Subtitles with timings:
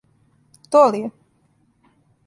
[0.75, 1.13] То ли је?